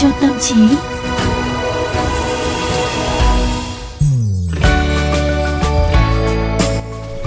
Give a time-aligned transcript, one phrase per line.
[0.00, 0.54] cho tâm trí.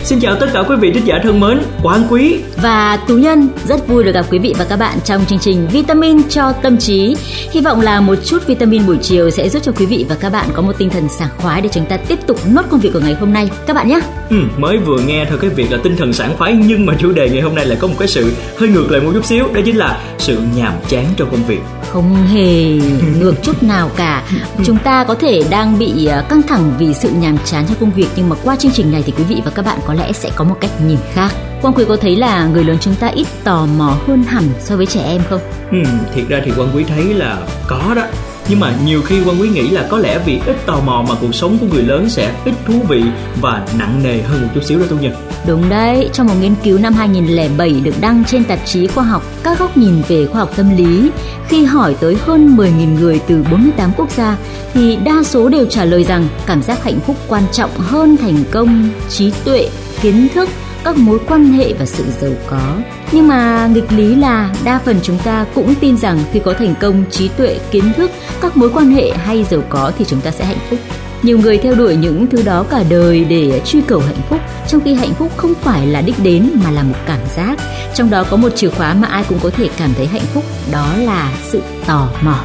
[0.03, 3.47] Xin chào tất cả quý vị thính giả thân mến, Quang Quý và Tú Nhân
[3.67, 6.77] rất vui được gặp quý vị và các bạn trong chương trình Vitamin cho tâm
[6.77, 7.15] trí.
[7.51, 10.29] Hy vọng là một chút vitamin buổi chiều sẽ giúp cho quý vị và các
[10.29, 12.89] bạn có một tinh thần sảng khoái để chúng ta tiếp tục nốt công việc
[12.93, 13.99] của ngày hôm nay các bạn nhé.
[14.29, 17.11] Ừ, mới vừa nghe thôi cái việc là tinh thần sảng khoái nhưng mà chủ
[17.11, 19.47] đề ngày hôm nay lại có một cái sự hơi ngược lại một chút xíu
[19.53, 21.59] đó chính là sự nhàm chán trong công việc
[21.93, 22.77] không hề
[23.19, 24.23] ngược chút nào cả.
[24.65, 27.91] Chúng ta có thể đang bị à, căng thẳng vì sự nhàm chán trong công
[27.91, 30.11] việc nhưng mà qua chương trình này thì quý vị và các bạn có lẽ
[30.11, 31.31] sẽ có một cách nhìn khác.
[31.61, 34.75] Quang Quý có thấy là người lớn chúng ta ít tò mò hơn hẳn so
[34.75, 35.41] với trẻ em không?
[35.71, 35.77] Ừ,
[36.15, 37.37] thiệt ra thì Quang Quý thấy là
[37.67, 38.03] có đó.
[38.49, 41.15] Nhưng mà nhiều khi quan quý nghĩ là có lẽ vì ít tò mò mà
[41.21, 43.03] cuộc sống của người lớn sẽ ít thú vị
[43.41, 45.13] và nặng nề hơn một chút xíu đó thu nhật
[45.47, 49.23] đúng đấy, trong một nghiên cứu năm 2007 được đăng trên tạp chí khoa học,
[49.43, 51.09] các góc nhìn về khoa học tâm lý,
[51.47, 54.37] khi hỏi tới hơn 10.000 người từ 48 quốc gia,
[54.73, 58.43] thì đa số đều trả lời rằng cảm giác hạnh phúc quan trọng hơn thành
[58.51, 59.69] công, trí tuệ,
[60.01, 60.49] kiến thức,
[60.83, 62.75] các mối quan hệ và sự giàu có.
[63.11, 66.75] Nhưng mà nghịch lý là đa phần chúng ta cũng tin rằng khi có thành
[66.79, 70.31] công, trí tuệ, kiến thức, các mối quan hệ hay giàu có thì chúng ta
[70.31, 70.79] sẽ hạnh phúc
[71.23, 74.81] nhiều người theo đuổi những thứ đó cả đời để truy cầu hạnh phúc trong
[74.85, 77.55] khi hạnh phúc không phải là đích đến mà là một cảm giác.
[77.95, 80.43] Trong đó có một chìa khóa mà ai cũng có thể cảm thấy hạnh phúc
[80.71, 82.35] đó là sự tò mò.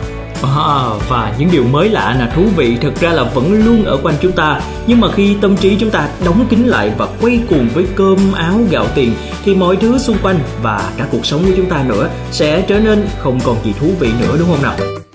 [0.42, 3.98] À, và những điều mới lạ là thú vị thực ra là vẫn luôn ở
[4.02, 4.60] quanh chúng ta.
[4.86, 8.32] Nhưng mà khi tâm trí chúng ta đóng kín lại và quay cuồng với cơm
[8.32, 9.12] áo gạo tiền
[9.44, 12.80] thì mọi thứ xung quanh và cả cuộc sống của chúng ta nữa sẽ trở
[12.80, 15.05] nên không còn gì thú vị nữa đúng không nào?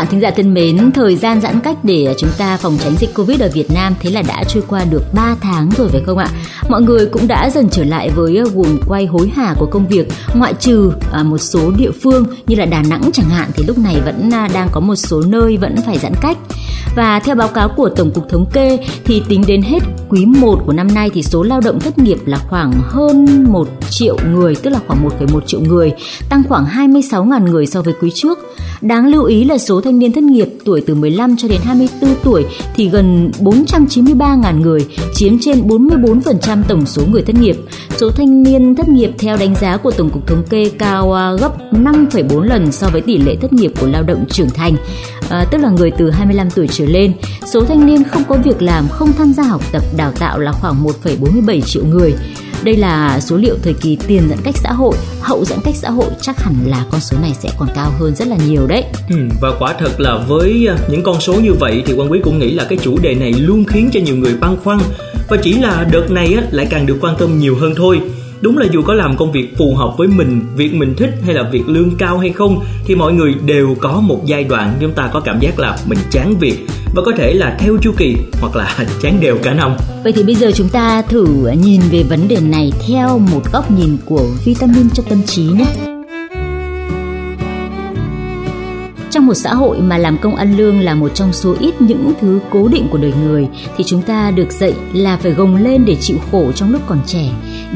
[0.00, 3.14] Bạn thính giả thân mến, thời gian giãn cách để chúng ta phòng tránh dịch
[3.14, 6.18] Covid ở Việt Nam thế là đã trôi qua được 3 tháng rồi phải không
[6.18, 6.28] ạ?
[6.68, 9.86] Mọi người cũng đã dần trở lại với ờ, guồng quay hối hả của công
[9.86, 13.64] việc, ngoại trừ à, một số địa phương như là Đà Nẵng chẳng hạn thì
[13.66, 16.36] lúc này vẫn à, đang có một số nơi vẫn phải giãn cách.
[16.96, 19.78] Và theo báo cáo của Tổng cục Thống kê thì tính đến hết
[20.08, 23.68] quý 1 của năm nay thì số lao động thất nghiệp là khoảng hơn 1
[23.90, 25.92] triệu người, tức là khoảng 1,1 triệu người,
[26.28, 28.38] tăng khoảng 26.000 người so với quý trước.
[28.80, 32.14] Đáng lưu ý là số thanh niên thất nghiệp tuổi từ 15 cho đến 24
[32.24, 37.56] tuổi thì gần 493.000 người, chiếm trên 44% tổng số người thất nghiệp.
[38.00, 41.32] Số thanh niên thất nghiệp theo đánh giá của Tổng cục Thống kê cao à,
[41.32, 44.76] gấp 5,4 lần so với tỷ lệ thất nghiệp của lao động trưởng thành,
[45.30, 47.12] à, tức là người từ 25 tuổi trở lên.
[47.52, 50.52] Số thanh niên không có việc làm, không tham gia học tập đào tạo là
[50.52, 52.14] khoảng 1,47 triệu người.
[52.64, 55.90] Đây là số liệu thời kỳ tiền giãn cách xã hội, hậu giãn cách xã
[55.90, 58.84] hội chắc hẳn là con số này sẽ còn cao hơn rất là nhiều đấy.
[59.10, 62.20] Ừ, và quả thật là với à, những con số như vậy thì quan quý
[62.24, 64.78] cũng nghĩ là cái chủ đề này luôn khiến cho nhiều người băn khoăn
[65.30, 68.00] và chỉ là đợt này á, lại càng được quan tâm nhiều hơn thôi.
[68.40, 71.34] Đúng là dù có làm công việc phù hợp với mình việc mình thích hay
[71.34, 74.92] là việc lương cao hay không thì mọi người đều có một giai đoạn chúng
[74.92, 76.58] ta có cảm giác là mình chán việc
[76.94, 79.76] và có thể là theo chu kỳ hoặc là chán đều cả năm.
[80.04, 81.26] Vậy thì bây giờ chúng ta thử
[81.62, 85.99] nhìn về vấn đề này theo một góc nhìn của vitamin cho tâm trí nhé.
[89.30, 92.40] Một xã hội mà làm công ăn lương là một trong số ít những thứ
[92.50, 95.96] cố định của đời người, thì chúng ta được dạy là phải gồng lên để
[96.00, 97.30] chịu khổ trong lúc còn trẻ,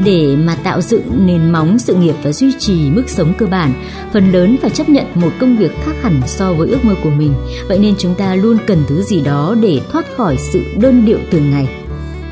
[0.05, 3.73] để mà tạo dựng nền móng, sự nghiệp và duy trì mức sống cơ bản.
[4.13, 7.09] Phần lớn phải chấp nhận một công việc khác hẳn so với ước mơ của
[7.09, 7.33] mình.
[7.67, 11.19] Vậy nên chúng ta luôn cần thứ gì đó để thoát khỏi sự đơn điệu
[11.31, 11.67] từng ngày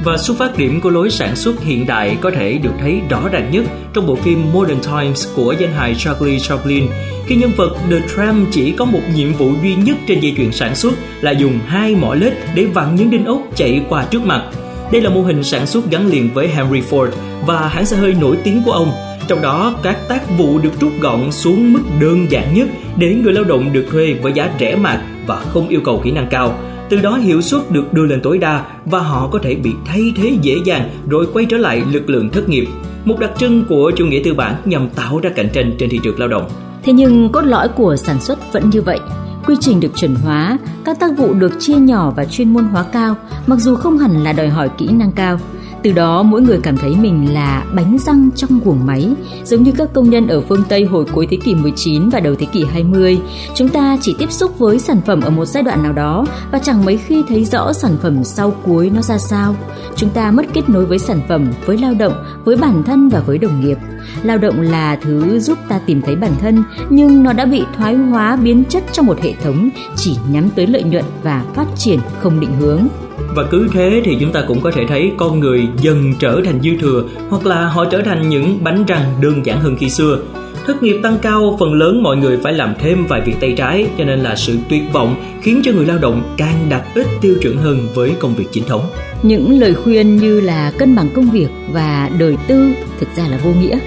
[0.04, 3.30] và xuất phát điểm của lối sản xuất hiện đại có thể được thấy rõ
[3.32, 6.88] ràng nhất trong bộ phim Modern Times của danh hài Charlie Chaplin
[7.28, 10.52] khi nhân vật The Tram chỉ có một nhiệm vụ duy nhất trên dây chuyền
[10.52, 14.26] sản xuất là dùng hai mỏ lết để vặn những đinh ốc chạy qua trước
[14.26, 14.44] mặt.
[14.92, 17.10] Đây là mô hình sản xuất gắn liền với Henry Ford
[17.48, 18.92] và hãng xe hơi nổi tiếng của ông.
[19.28, 22.68] Trong đó, các tác vụ được rút gọn xuống mức đơn giản nhất
[22.98, 26.12] để người lao động được thuê với giá rẻ mạt và không yêu cầu kỹ
[26.12, 26.60] năng cao
[26.94, 30.14] từ đó hiệu suất được đưa lên tối đa và họ có thể bị thay
[30.16, 32.66] thế dễ dàng rồi quay trở lại lực lượng thất nghiệp.
[33.06, 36.00] Một đặc trưng của chủ nghĩa tư bản nhằm tạo ra cạnh tranh trên thị
[36.04, 36.50] trường lao động.
[36.84, 39.00] Thế nhưng cốt lõi của sản xuất vẫn như vậy.
[39.48, 42.84] Quy trình được chuẩn hóa, các tác vụ được chia nhỏ và chuyên môn hóa
[42.84, 43.16] cao,
[43.48, 45.40] mặc dù không hẳn là đòi hỏi kỹ năng cao–
[45.84, 49.10] từ đó mỗi người cảm thấy mình là bánh răng trong guồng máy,
[49.44, 52.36] giống như các công nhân ở phương Tây hồi cuối thế kỷ 19 và đầu
[52.36, 53.20] thế kỷ 20.
[53.56, 56.60] Chúng ta chỉ tiếp xúc với sản phẩm ở một giai đoạn nào đó và
[56.60, 59.56] chẳng mấy khi thấy rõ sản phẩm sau cuối nó ra sao.
[59.96, 62.14] Chúng ta mất kết nối với sản phẩm, với lao động,
[62.44, 63.78] với bản thân và với đồng nghiệp.
[64.24, 67.96] Lao động là thứ giúp ta tìm thấy bản thân, nhưng nó đã bị thoái
[67.96, 72.00] hóa biến chất trong một hệ thống chỉ nhắm tới lợi nhuận và phát triển
[72.20, 72.88] không định hướng
[73.36, 76.62] và cứ thế thì chúng ta cũng có thể thấy con người dần trở thành
[76.62, 80.20] dư thừa, hoặc là họ trở thành những bánh răng đơn giản hơn khi xưa.
[80.68, 83.88] Thất nghiệp tăng cao, phần lớn mọi người phải làm thêm vài việc tay trái,
[83.98, 87.36] cho nên là sự tuyệt vọng khiến cho người lao động càng đặt ít tiêu
[87.42, 88.82] chuẩn hơn với công việc chính thống.
[89.24, 92.70] Những lời khuyên như là cân bằng công việc và đời tư
[93.00, 93.80] thực ra là vô nghĩa.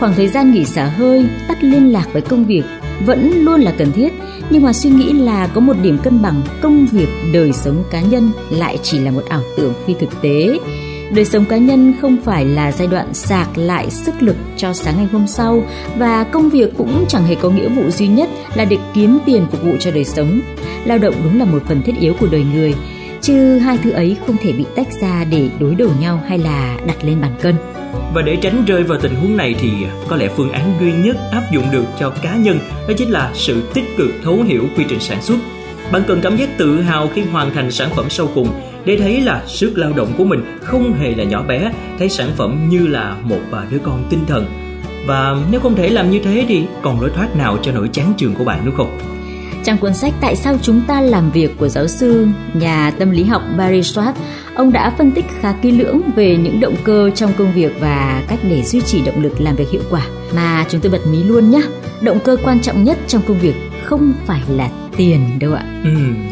[0.00, 2.62] Khoảng thời gian nghỉ xả hơi, tắt liên lạc với công việc
[3.06, 4.12] vẫn luôn là cần thiết.
[4.50, 8.00] Nhưng mà suy nghĩ là có một điểm cân bằng công việc đời sống cá
[8.00, 10.58] nhân lại chỉ là một ảo tưởng phi thực tế.
[11.14, 14.94] Đời sống cá nhân không phải là giai đoạn sạc lại sức lực cho sáng
[14.96, 15.62] ngày hôm sau,
[15.98, 19.46] và công việc cũng chẳng hề có nghĩa vụ duy nhất là để kiếm tiền
[19.50, 20.40] phục vụ cho đời sống.
[20.84, 22.74] Lao động đúng là một phần thiết yếu của đời người
[23.22, 26.78] chứ hai thứ ấy không thể bị tách ra để đối đầu nhau hay là
[26.86, 27.54] đặt lên bàn cân.
[28.14, 29.70] Và để tránh rơi vào tình huống này thì
[30.08, 32.58] có lẽ phương án duy nhất áp dụng được cho cá nhân
[32.88, 35.36] đó chính là sự tích cực thấu hiểu quy trình sản xuất.
[35.92, 38.48] Bạn cần cảm giác tự hào khi hoàn thành sản phẩm sau cùng,
[38.84, 42.30] để thấy là sức lao động của mình không hề là nhỏ bé, thấy sản
[42.36, 43.40] phẩm như là một
[43.70, 44.46] đứa con tinh thần.
[45.06, 48.12] Và nếu không thể làm như thế thì còn lối thoát nào cho nỗi chán
[48.16, 48.98] trường của bạn, đúng không?
[49.64, 53.24] Trong cuốn sách Tại sao chúng ta làm việc của giáo sư nhà tâm lý
[53.24, 54.12] học Barry Schwartz,
[54.54, 58.22] ông đã phân tích khá kỹ lưỡng về những động cơ trong công việc và
[58.28, 60.06] cách để duy trì động lực làm việc hiệu quả.
[60.34, 61.62] Mà chúng tôi bật mí luôn nhé,
[62.00, 63.54] động cơ quan trọng nhất trong công việc
[63.84, 65.64] không phải là tiền đâu ạ.
[65.84, 65.90] Ừ,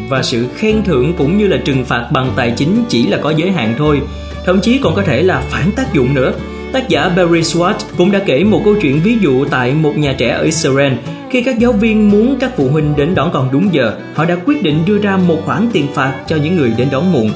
[0.09, 3.29] và sự khen thưởng cũng như là trừng phạt bằng tài chính chỉ là có
[3.29, 4.01] giới hạn thôi,
[4.45, 6.33] thậm chí còn có thể là phản tác dụng nữa.
[6.71, 10.15] Tác giả Barry Schwartz cũng đã kể một câu chuyện ví dụ tại một nhà
[10.17, 10.93] trẻ ở Israel
[11.29, 14.37] khi các giáo viên muốn các phụ huynh đến đón con đúng giờ, họ đã
[14.45, 17.31] quyết định đưa ra một khoản tiền phạt cho những người đến đón muộn.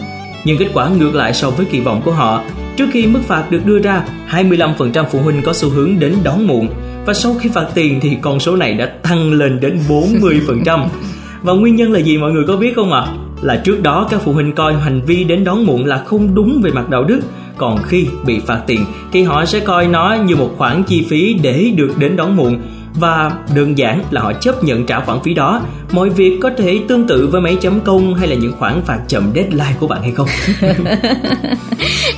[0.46, 2.42] Nhưng kết quả ngược lại so với kỳ vọng của họ.
[2.78, 6.48] Trước khi mức phạt được đưa ra, 25% phụ huynh có xu hướng đến đón
[6.48, 6.68] muộn
[7.06, 10.88] và sau khi phạt tiền thì con số này đã tăng lên đến 40%.
[11.42, 13.02] Và nguyên nhân là gì mọi người có biết không ạ?
[13.02, 13.14] À?
[13.42, 16.62] Là trước đó các phụ huynh coi hành vi đến đón muộn là không đúng
[16.64, 17.20] về mặt đạo đức,
[17.58, 21.34] còn khi bị phạt tiền thì họ sẽ coi nó như một khoản chi phí
[21.34, 22.60] để được đến đón muộn
[22.96, 25.62] và đơn giản là họ chấp nhận trả khoản phí đó.
[25.92, 29.00] Mọi việc có thể tương tự với mấy chấm công hay là những khoản phạt
[29.08, 30.28] chậm deadline của bạn hay không?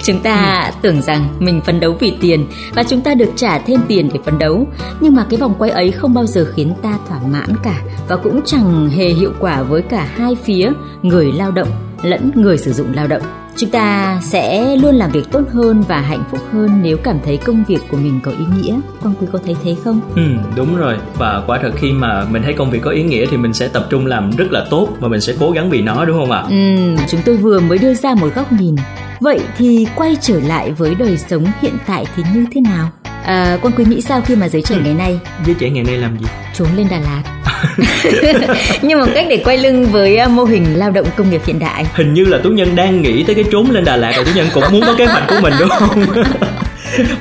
[0.04, 0.77] Chúng ta ừ.
[0.81, 4.19] tưởng rằng mình phấn đấu vì tiền và chúng ta được trả thêm tiền để
[4.25, 4.68] phấn đấu.
[5.00, 8.16] Nhưng mà cái vòng quay ấy không bao giờ khiến ta thỏa mãn cả và
[8.16, 11.68] cũng chẳng hề hiệu quả với cả hai phía người lao động
[12.04, 13.22] lẫn người sử dụng lao động
[13.57, 17.38] chúng ta sẽ luôn làm việc tốt hơn và hạnh phúc hơn nếu cảm thấy
[17.38, 18.80] công việc của mình có ý nghĩa.
[19.02, 20.02] Quang quý có thấy thế không?
[20.16, 20.22] Ừ
[20.56, 20.98] đúng rồi.
[21.18, 23.68] Và quả thật khi mà mình thấy công việc có ý nghĩa thì mình sẽ
[23.68, 26.31] tập trung làm rất là tốt và mình sẽ cố gắng vì nó đúng không
[26.31, 26.44] ạ?
[26.50, 28.75] Ừ chúng tôi vừa mới đưa ra một góc nhìn.
[29.19, 32.90] Vậy thì quay trở lại với đời sống hiện tại thì như thế nào?
[33.24, 34.81] À, quang quý nghĩ sao khi mà giới trẻ ừ.
[34.86, 35.19] ngày nay?
[35.46, 36.25] Giới trẻ ngày nay làm gì?
[36.54, 37.24] Trốn lên đà lạt
[38.81, 41.60] nhưng một cách để quay lưng với à, mô hình lao động công nghiệp hiện
[41.60, 41.86] đại.
[41.94, 44.31] Hình như là tú nhân đang nghĩ tới cái trốn lên đà lạt rồi tú
[44.36, 46.06] nhân cũng muốn có kế hoạch của mình, đúng không?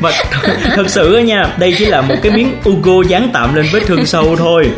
[0.00, 3.54] Và th- thật sự á nha, đây chỉ là một cái miếng ugo dán tạm
[3.54, 4.70] lên vết thương sâu thôi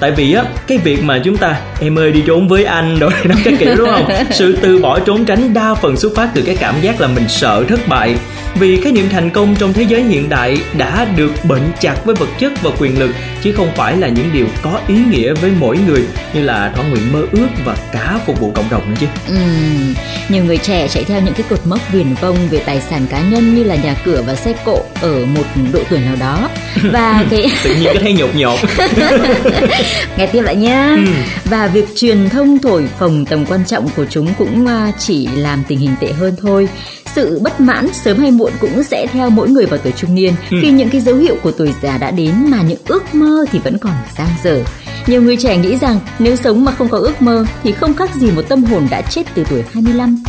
[0.00, 3.10] tại vì á cái việc mà chúng ta em ơi đi trốn với anh rồi
[3.24, 4.08] đó cái kiểu đúng không?
[4.30, 7.24] Sự từ bỏ trốn tránh đa phần xuất phát từ cái cảm giác là mình
[7.28, 8.14] sợ thất bại.
[8.60, 12.14] Vì khái niệm thành công trong thế giới hiện đại đã được bệnh chặt với
[12.14, 13.10] vật chất và quyền lực
[13.42, 16.02] chứ không phải là những điều có ý nghĩa với mỗi người
[16.34, 19.06] như là thỏa nguyện mơ ước và cả phục vụ cộng đồng nữa chứ.
[19.28, 19.34] Ừ,
[20.28, 23.20] nhiều người trẻ chạy theo những cái cột mốc viển vông về tài sản cá
[23.20, 26.48] nhân như là nhà cửa và xe cộ ở một độ tuổi nào đó.
[26.92, 28.60] Và cái tự nhiên có thấy nhột nhột.
[30.18, 30.96] Nghe tiếp lại nhá.
[30.96, 31.12] Ừ.
[31.44, 35.62] và việc truyền thông thổi phồng tầm quan trọng của chúng cũng à, chỉ làm
[35.68, 36.68] tình hình tệ hơn thôi.
[37.14, 40.34] Sự bất mãn sớm hay muộn cũng sẽ theo mỗi người vào tuổi trung niên.
[40.50, 40.56] Ừ.
[40.62, 43.58] khi những cái dấu hiệu của tuổi già đã đến mà những ước mơ thì
[43.58, 44.62] vẫn còn dang dở
[45.06, 48.14] nhiều người trẻ nghĩ rằng nếu sống mà không có ước mơ thì không khác
[48.14, 50.22] gì một tâm hồn đã chết từ tuổi 25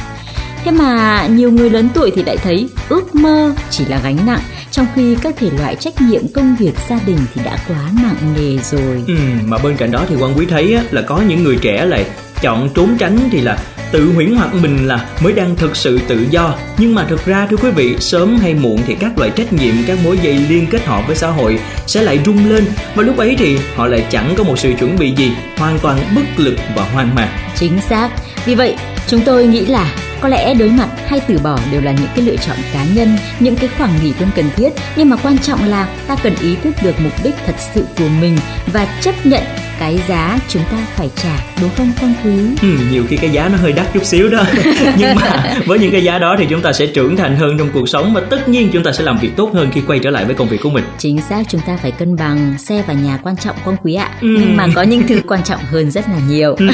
[0.64, 4.42] Thế mà nhiều người lớn tuổi thì lại thấy ước mơ chỉ là gánh nặng
[4.72, 8.34] trong khi các thể loại trách nhiệm công việc gia đình thì đã quá nặng
[8.36, 9.04] nề rồi.
[9.08, 9.14] Ừ,
[9.46, 12.06] mà bên cạnh đó thì quan quý thấy á, là có những người trẻ lại
[12.42, 13.58] chọn trốn tránh thì là
[13.92, 16.56] tự huyễn hoặc mình là mới đang thực sự tự do.
[16.78, 19.74] Nhưng mà thực ra, thưa quý vị, sớm hay muộn thì các loại trách nhiệm,
[19.88, 22.66] các mối dây liên kết họ với xã hội sẽ lại rung lên.
[22.96, 26.00] Và lúc ấy thì họ lại chẳng có một sự chuẩn bị gì, hoàn toàn
[26.16, 27.30] bất lực và hoang mang.
[27.56, 28.10] Chính xác.
[28.46, 28.76] Vì vậy,
[29.08, 32.26] chúng tôi nghĩ là có lẽ đối mặt hay từ bỏ đều là những cái
[32.26, 34.70] lựa chọn cá nhân, những cái khoảng nghỉ luôn cần thiết.
[34.96, 38.08] Nhưng mà quan trọng là ta cần ý thức được mục đích thật sự của
[38.22, 38.38] mình
[38.74, 39.44] và chấp nhận
[39.80, 42.32] cái giá chúng ta phải trả đúng không Quang Quý?
[42.62, 44.44] Ừ, nhiều khi cái giá nó hơi đắt chút xíu đó
[44.98, 47.70] nhưng mà với những cái giá đó thì chúng ta sẽ trưởng thành hơn trong
[47.74, 50.10] cuộc sống và tất nhiên chúng ta sẽ làm việc tốt hơn khi quay trở
[50.10, 52.94] lại với công việc của mình chính xác chúng ta phải cân bằng xe và
[52.94, 54.28] nhà quan trọng Quang Quý ạ ừ.
[54.40, 56.68] nhưng mà có những thứ quan trọng hơn rất là nhiều ừ.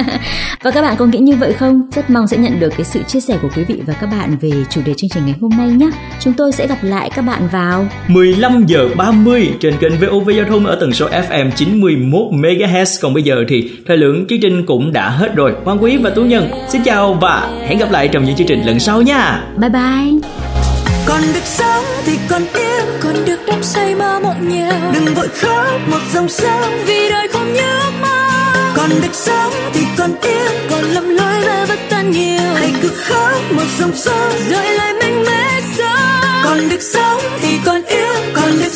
[0.62, 3.02] và các bạn có nghĩ như vậy không rất mong sẽ nhận được cái sự
[3.02, 5.50] chia sẻ của quý vị và các bạn về chủ đề chương trình ngày hôm
[5.58, 9.92] nay nhé chúng tôi sẽ gặp lại các bạn vào 15 giờ 30 trên kênh
[10.00, 14.26] VOV Giao thông ở tần số FM 91 MHz còn bây giờ thì thời lượng
[14.28, 15.54] chương trình cũng đã hết rồi.
[15.64, 18.62] Quang Quý và Tú Nhân xin chào và hẹn gặp lại trong những chương trình
[18.66, 19.44] lần sau nha.
[19.56, 20.30] Bye bye.
[21.06, 24.72] Còn được sống thì còn yêu còn được đắm say mơ mộng nhiều.
[24.92, 28.28] Đừng vội khóc một dòng sông vì đời không như mơ
[28.76, 32.54] còn được sống thì còn yêu còn lầm lỗi và bất tan nhiều.
[32.54, 35.86] Hãy cứ khóc một dòng sông rồi lại mình mê sâu
[36.44, 38.72] còn được sống thì còn yêu còn được